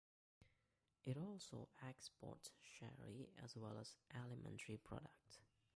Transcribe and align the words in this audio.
It 1.05 1.15
also 1.15 1.69
exports 1.87 2.49
sherry 2.63 3.29
as 3.43 3.55
well 3.55 3.77
as 3.79 3.93
alimentary 4.15 4.77
products. 4.83 5.37